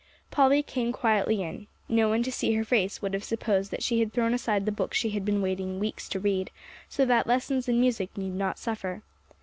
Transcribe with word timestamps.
Polly 0.31 0.63
came 0.63 0.91
quietly 0.91 1.43
in. 1.43 1.67
No 1.87 2.09
one 2.09 2.23
to 2.23 2.31
see 2.31 2.53
her 2.55 2.63
face 2.63 3.03
would 3.03 3.13
have 3.13 3.23
supposed 3.23 3.69
that 3.69 3.83
she 3.83 3.99
had 3.99 4.11
thrown 4.11 4.33
aside 4.33 4.65
the 4.65 4.71
book 4.71 4.95
she 4.95 5.11
had 5.11 5.23
been 5.23 5.43
waiting 5.43 5.79
weeks 5.79 6.09
to 6.09 6.19
read, 6.19 6.49
so 6.89 7.05
that 7.05 7.27
lessons 7.27 7.69
and 7.69 7.79
music 7.79 8.17
need 8.17 8.33
not 8.33 8.57
suffer. 8.57 9.03